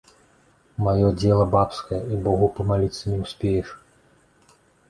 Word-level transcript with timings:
Маё 0.85 1.09
дзела 1.19 1.45
бабскае, 1.57 2.01
і 2.15 2.19
богу 2.29 2.49
памаліцца 2.57 3.03
не 3.15 3.19
ўспееш. 3.29 3.67